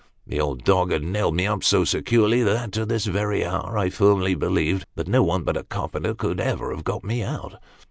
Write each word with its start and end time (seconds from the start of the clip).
The 0.25 0.41
old 0.41 0.63
dog 0.63 0.89
had 0.91 1.03
nailed 1.03 1.35
me 1.35 1.45
up 1.45 1.63
so 1.63 1.83
securely, 1.85 2.41
that, 2.41 2.71
to 2.71 2.87
this 2.87 3.05
very 3.05 3.45
hour, 3.45 3.77
I 3.77 3.91
firmly 3.91 4.33
believe 4.33 4.83
that 4.95 5.07
no 5.07 5.21
one 5.21 5.43
but 5.43 5.55
a 5.55 5.63
carpenter 5.63 6.15
could 6.15 6.39
ever 6.39 6.71
have 6.73 6.83
got 6.83 7.03
me 7.03 7.21
out." 7.21 7.59